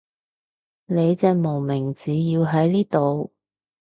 [0.87, 3.31] 你隻無名指要喺呢度